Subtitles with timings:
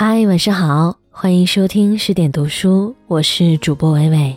[0.00, 4.36] 嗨，晚上好，欢迎收听十点读书，我是主播伟伟。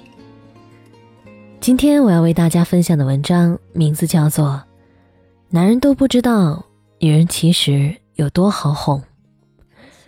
[1.60, 4.48] 今天我要为大家分享的文章名字叫做
[5.52, 6.66] 《男人都不知道
[6.98, 9.00] 女人其实有多好哄》。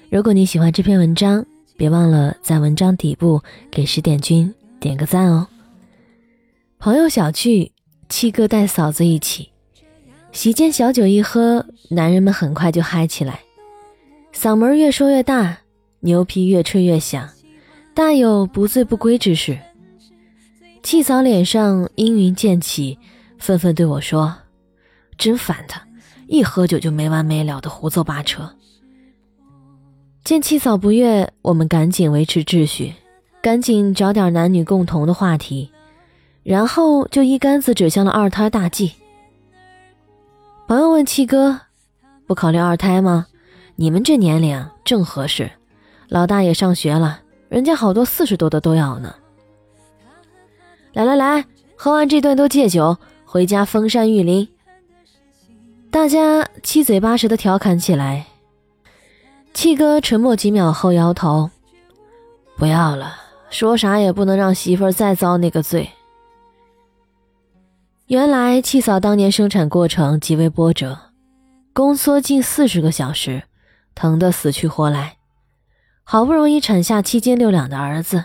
[0.09, 1.45] 如果你喜欢这篇文章，
[1.77, 3.39] 别忘了在文章底部
[3.69, 5.45] 给十点君点个赞哦。
[6.79, 7.71] 朋友小聚，
[8.09, 9.51] 七哥带嫂子一起，
[10.31, 13.41] 席间小酒一喝，男人们很快就嗨起来。
[14.33, 15.59] 嗓门越说越大，
[16.01, 17.29] 牛皮越吹越响，
[17.93, 19.57] 大有不醉不归之势。
[20.81, 22.97] 七嫂脸上阴云渐起，
[23.37, 24.35] 纷纷对我说
[25.17, 25.81] ：“真烦他，
[26.27, 28.53] 一喝酒就没完没了的胡诌八扯。”
[30.25, 32.93] 见七嫂不悦，我们赶紧维持秩序，
[33.41, 35.71] 赶紧找点男女共同的话题，
[36.43, 38.91] 然后就一竿子指向了二胎大计。
[40.67, 41.61] 朋友问七哥
[42.27, 43.27] ：“不考虑二胎吗？”
[43.75, 45.49] 你们这年龄正合适，
[46.07, 49.15] 老大也上学了，人家好多四十多的都要呢。
[50.93, 51.43] 来来来，
[51.75, 54.47] 喝完这顿都戒酒，回家封山育林。
[55.89, 58.27] 大家七嘴八舌的调侃起来。
[59.55, 61.49] 七哥沉默几秒后摇头
[62.57, 63.15] ：“不要了，
[63.49, 65.89] 说啥也不能让媳妇儿再遭那个罪。”
[68.05, 70.97] 原来七嫂当年生产过程极为波折，
[71.73, 73.41] 宫缩近四十个小时。
[73.95, 75.17] 疼得死去活来，
[76.03, 78.23] 好不容易产下七斤六两的儿子，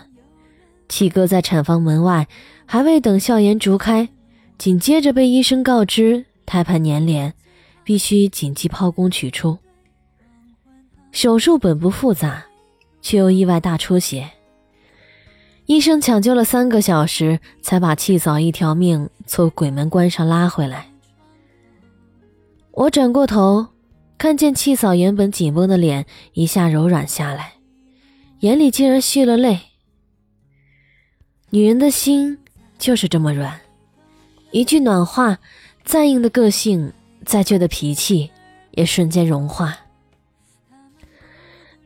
[0.87, 2.27] 七哥在产房门外
[2.65, 4.09] 还未等笑颜逐开，
[4.57, 7.33] 紧接着被医生告知胎盘粘连，
[7.83, 9.57] 必须紧急剖宫取出。
[11.11, 12.45] 手术本不复杂，
[13.01, 14.29] 却又意外大出血，
[15.65, 20.87] 医生抢救了三个小时，才把七嫂一条命从鬼门关上拉回来。
[22.71, 23.67] 我转过头。
[24.19, 27.53] 看见七嫂原本紧绷的脸一下柔软下来，
[28.41, 29.59] 眼里竟然蓄了泪。
[31.51, 32.37] 女人的心
[32.77, 33.61] 就是这么软，
[34.51, 35.39] 一句暖话，
[35.85, 36.91] 再硬的个性，
[37.25, 38.29] 再倔的脾气，
[38.71, 39.77] 也瞬间融化。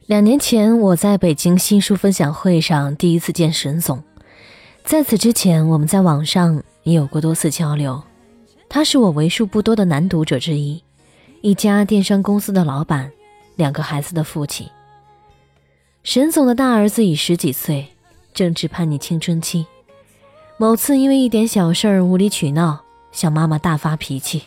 [0.07, 4.03] 两年前，我在北京新书分享会上第一次见沈总，
[4.83, 8.01] 在此之前，我们在网上也有过多次交流，
[8.67, 10.83] 他是我为数不多的男读者之一。
[11.45, 13.11] 一家电商公司的老板，
[13.57, 14.65] 两个孩子的父亲。
[16.01, 17.85] 沈总的大儿子已十几岁，
[18.33, 19.67] 正值叛逆青春期。
[20.55, 24.43] 某次因为一点小事儿无理取闹，向妈妈大发脾气。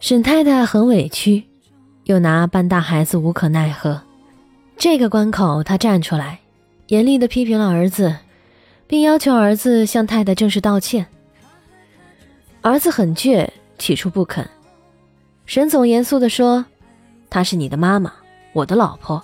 [0.00, 1.44] 沈太太很委屈，
[2.04, 4.02] 又拿半大孩子无可奈何。
[4.76, 6.40] 这个关口，她站出来，
[6.88, 8.14] 严厉地批评了儿子，
[8.86, 11.06] 并要求儿子向太太正式道歉。
[12.60, 13.48] 儿子很倔，
[13.78, 14.46] 起初不肯。
[15.46, 16.64] 沈总严肃地说
[17.28, 18.12] ：“她是你的妈妈，
[18.52, 19.22] 我的老婆，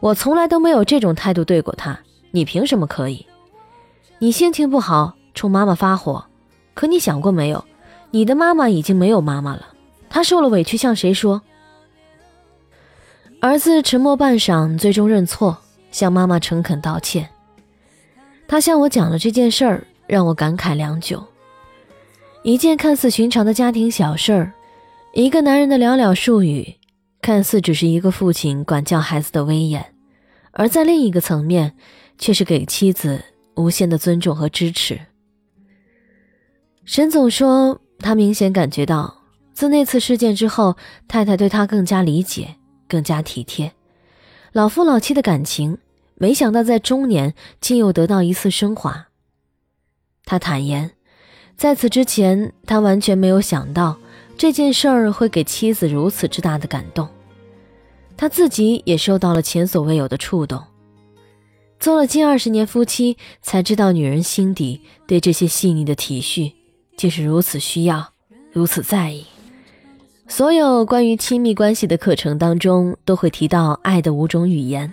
[0.00, 1.98] 我从来都没有这种态度对过她，
[2.30, 3.26] 你凭什么可以？
[4.18, 6.24] 你心情不好，冲妈妈发火，
[6.74, 7.64] 可你想过没有？
[8.10, 9.68] 你的妈妈已经没有妈妈了，
[10.08, 11.42] 她受了委屈向谁说？”
[13.40, 15.58] 儿子沉默半晌，最终认错，
[15.92, 17.28] 向妈妈诚恳道歉。
[18.48, 21.22] 他向我讲了这件事儿，让我感慨良久。
[22.42, 24.52] 一件看似寻常的家庭小事儿。
[25.14, 26.76] 一个男人的寥寥数语，
[27.20, 29.94] 看似只是一个父亲管教孩子的威严，
[30.52, 31.74] 而在另一个层面，
[32.18, 33.24] 却是给妻子
[33.56, 35.00] 无限的尊重和支持。
[36.84, 39.22] 沈总说，他明显感觉到，
[39.54, 40.76] 自那次事件之后，
[41.08, 43.72] 太太对他更加理解，更加体贴，
[44.52, 45.78] 老夫老妻的感情，
[46.14, 49.08] 没想到在中年竟又得到一次升华。
[50.24, 50.92] 他坦言，
[51.56, 53.98] 在此之前，他完全没有想到。
[54.38, 57.08] 这件事儿会给妻子如此之大的感动，
[58.16, 60.62] 他自己也受到了前所未有的触动。
[61.80, 66.52] 做了近二十年夫妻，才知道女人心底对这些细腻的体恤，
[66.96, 68.12] 竟是如此需要，
[68.52, 69.26] 如此在意。
[70.28, 74.92] 所有关于亲密关系的课程当中，都会提到爱的五种语言，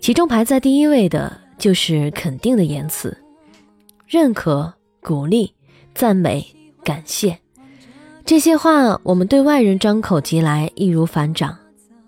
[0.00, 3.16] 其中排在第一位的就是肯定的言辞，
[4.08, 5.54] 认可、鼓励、
[5.94, 6.44] 赞美、
[6.82, 7.38] 感谢。
[8.26, 11.58] 这些话，我们对外人张口即来，易如反掌；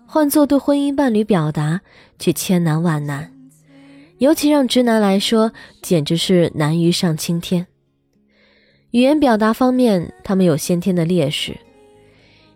[0.07, 1.81] 换做对婚姻伴侣表达，
[2.17, 3.31] 却千难万难。
[4.17, 7.67] 尤其让直男来说，简直是难于上青天。
[8.89, 11.55] 语言表达方面，他们有先天的劣势。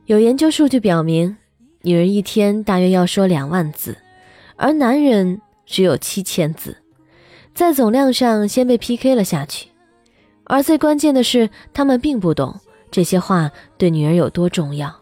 [0.08, 1.38] 有研究数据表明，
[1.84, 3.96] 女人一天大约要说两万字，
[4.56, 6.78] 而男人只有七千字，
[7.54, 9.68] 在总量上先被 PK 了下去。
[10.46, 12.60] 而最关键的是，他们并不懂。
[12.92, 14.94] 这些话对女人有多重要？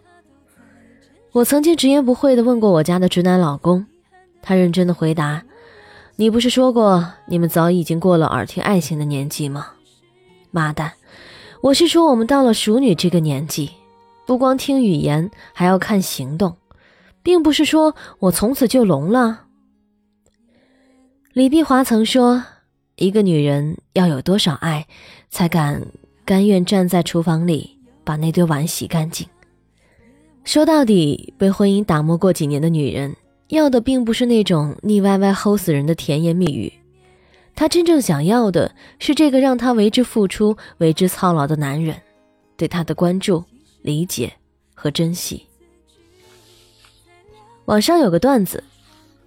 [1.31, 3.85] 我曾经直言不讳地问过我家的直男老公
[4.41, 5.43] ：“他认真的回答
[6.15, 9.73] ：“你不是说过你们早已经过了耳听爱情的年纪吗？”
[10.51, 10.93] 妈蛋，
[11.61, 13.71] 我是说我们到了熟女这个年纪，
[14.25, 16.57] 不光听语言，还要看行动，
[17.21, 19.45] 并不是说我从此就聋了。
[21.33, 22.43] 李碧华曾说
[22.97, 24.87] ：“一个女人要有多少爱，
[25.29, 25.85] 才敢
[26.25, 29.27] 甘愿站在厨房里把那堆碗洗干净？”
[30.45, 33.15] 说到底，被婚姻打磨过几年的女人，
[33.49, 36.71] 要的并不是那种腻歪歪、齁死人的甜言蜜语，
[37.55, 41.95] 她真正想要的是这个让她为之付出、为之操劳的男人，
[42.57, 43.43] 对她的关注、
[43.81, 44.31] 理解
[44.73, 45.45] 和珍惜。
[47.65, 48.63] 网上有个段子。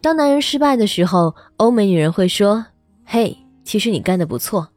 [0.00, 2.66] 当男人失败的时候，欧美女人会说
[3.06, 4.70] ：“嘿，其实你干得不错。”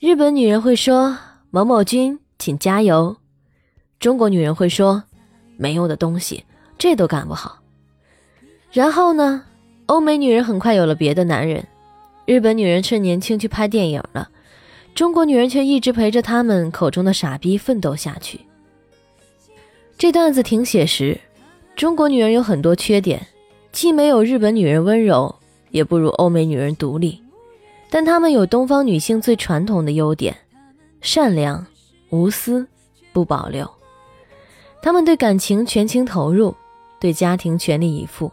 [0.00, 1.18] 日本女人会说
[1.50, 3.16] ：“某某君，请加油。”
[3.98, 5.04] 中国女人会说
[5.56, 6.44] ：“没用的东西，
[6.78, 7.60] 这都干不好。”
[8.72, 9.44] 然后呢，
[9.86, 11.66] 欧美女人很快有了别的男人，
[12.26, 14.28] 日本女人趁年轻去拍电影了，
[14.94, 18.40] 中国女人却一直陪着他们口中的傻逼奋斗下去。
[19.96, 21.18] 这段子挺写实，
[21.74, 23.26] 中国女人有很多缺点。
[23.72, 25.34] 既没有日本女人温柔，
[25.70, 27.22] 也不如欧美女人独立，
[27.90, 30.34] 但她们有东方女性最传统的优点：
[31.02, 31.66] 善良、
[32.10, 32.66] 无私、
[33.12, 33.70] 不保留。
[34.82, 36.54] 他们对感情全情投入，
[37.00, 38.30] 对家庭全力以赴。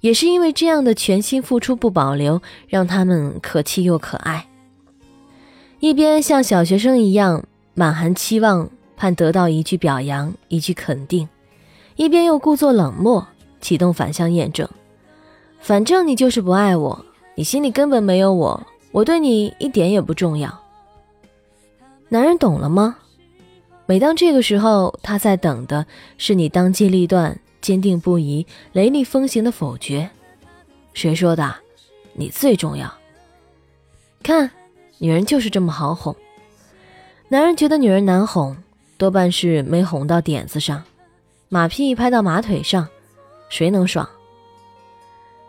[0.00, 4.46] 也是因为这样的全心付出、不保留，让他们可气又可爱。
[5.80, 11.28] 一边像小学生一样满含期望，盼得到一句表扬、一句肯定，
[11.96, 13.26] 一边又故作冷漠。
[13.60, 14.68] 启动反向验证，
[15.58, 18.62] 反正你就是不爱我，你心里根本没有我，
[18.92, 20.63] 我对你一点也不重要。
[22.14, 22.96] 男人懂了吗？
[23.86, 25.84] 每当这个时候，他在等的
[26.16, 30.08] 是你当机立断、坚定不移、雷厉风行的否决。
[30.92, 31.56] 谁说的？
[32.12, 32.94] 你最重要。
[34.22, 34.48] 看，
[34.98, 36.14] 女人就是这么好哄。
[37.26, 38.56] 男人觉得女人难哄，
[38.96, 40.84] 多半是没哄到点子上，
[41.48, 42.86] 马屁拍到马腿上。
[43.48, 44.08] 谁能爽？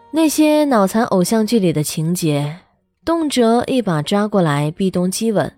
[0.10, 2.58] 那些脑残偶像剧里的情节，
[3.06, 5.54] 动辄一把抓过来壁咚激吻，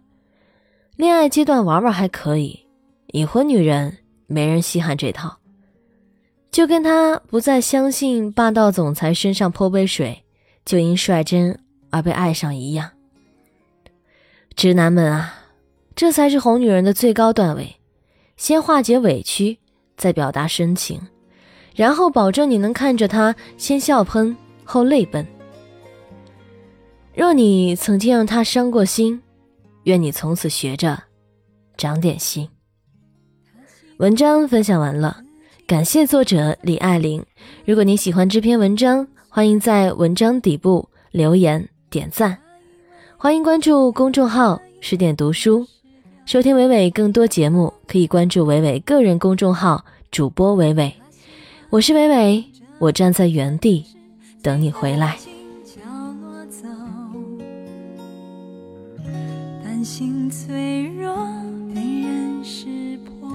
[0.97, 2.65] 恋爱阶段玩玩还可以，
[3.13, 5.37] 已婚女人没人稀罕这套。
[6.49, 10.23] 就跟他不再相信霸道总裁身上泼杯水
[10.65, 11.59] 就因率真
[11.91, 12.89] 而被爱上一样。
[14.55, 15.35] 直男们啊，
[15.95, 17.75] 这才是哄女人的最高段位，
[18.35, 19.59] 先化解委屈，
[19.97, 20.99] 再表达深情。
[21.75, 25.23] 然后保证你能看着他先笑喷后泪奔。
[27.13, 29.21] 若你曾经让他伤过心，
[29.87, 31.01] 愿你从此学着
[31.77, 32.49] 长点心。
[33.99, 35.23] 文章分享完了，
[35.65, 37.25] 感谢作者李爱玲。
[37.63, 42.37] 如果你喜欢这篇文章，欢迎在文章底部留言点赞，
[43.15, 45.65] 欢迎关注公众号十点读书，
[46.25, 50.93] 收听伟伟更多节目，可以关注伟伟个人公众号主播伟伟。
[51.69, 52.43] 我是伟伟，
[52.79, 53.85] 我站在原地
[54.43, 55.17] 等你回来。
[59.77, 61.15] 担心脆弱
[61.71, 63.29] 被人识破，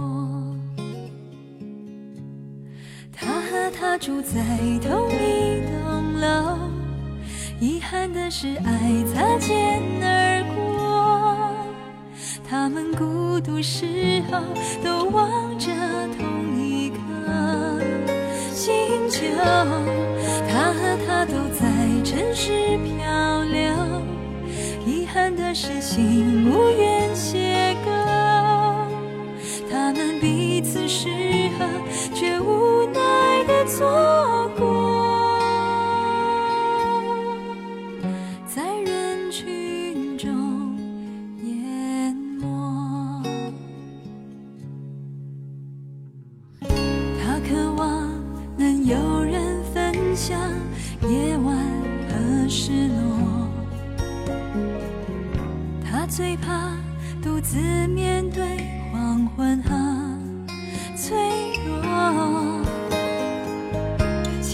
[3.12, 4.40] 他和他住在
[4.80, 6.58] 同一栋楼，
[7.60, 11.54] 遗憾的是爱擦肩而过，
[12.42, 14.40] 他们孤独时候
[14.82, 15.70] 都望着
[16.18, 16.98] 同一颗。
[18.52, 18.74] 星
[19.08, 19.20] 球，
[20.50, 21.68] 他和她都在
[22.02, 23.31] 城市漂，
[25.36, 27.14] 的是心无缘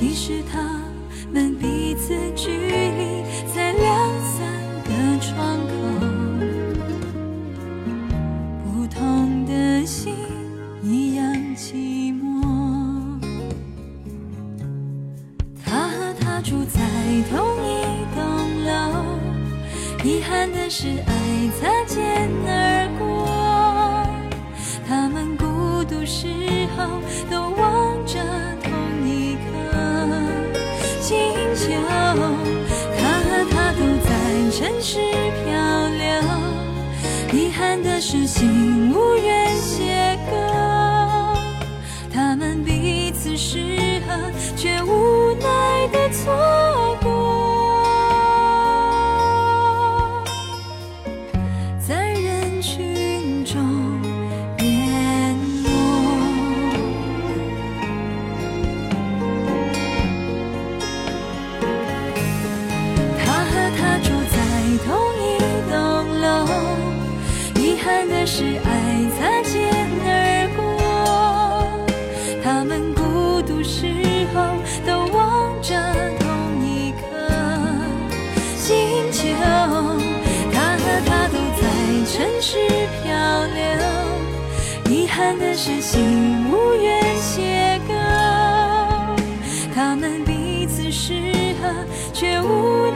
[0.01, 0.63] 其实他
[1.33, 4.47] 们彼此距离才两三
[4.85, 4.91] 个
[5.21, 5.73] 窗口，
[8.63, 10.15] 不同的心
[10.85, 11.27] 一样
[11.57, 12.47] 寂寞。
[15.65, 16.79] 他和她住在
[17.29, 17.37] 同
[17.67, 17.83] 一
[18.15, 18.23] 栋
[18.67, 18.71] 楼，
[20.05, 21.13] 遗憾的是爱
[21.61, 23.27] 擦肩而过。
[24.87, 26.29] 他们孤独时
[26.77, 26.87] 候
[27.29, 28.23] 都望着
[67.89, 68.71] 遗憾的是爱
[69.17, 69.57] 擦肩
[70.05, 70.61] 而过。
[72.45, 73.87] 他们孤独时
[74.35, 74.37] 候
[74.87, 75.75] 都望着
[76.21, 76.29] 同
[76.63, 77.01] 一颗
[78.59, 79.25] 星球，
[80.53, 81.65] 他和她都在
[82.05, 82.59] 城市
[83.03, 83.09] 漂
[83.55, 83.59] 流，
[84.95, 87.91] 遗憾的是心无缘邂逅。
[89.75, 91.15] 他们彼此适
[91.63, 91.73] 合，
[92.13, 92.88] 却无